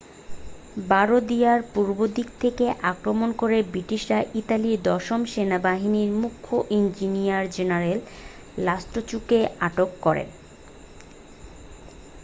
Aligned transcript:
বারদিয়ার 0.89 1.59
পূর্বদিক 1.73 2.27
থেকে 2.39 2.65
আক্রমণ 2.91 3.29
করে 3.33 3.57
ব্রিটিশরা 3.71 4.19
ইতালির 4.35 4.77
দশম 4.83 5.21
সেনাবাহিনীর 5.25 6.09
মুখ্য 6.21 6.49
ইঞ্জিনিয়ার 6.71 7.45
জেনারেল 7.51 7.99
লাস্টুচিকে 8.57 9.39
আটক 9.59 9.89
করে 10.01 10.23